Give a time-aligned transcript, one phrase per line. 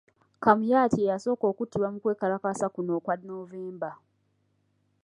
[0.43, 3.91] Kamuyat ye yasooka okuttibwa mu kwekalakaasa kuno okwa Novemba.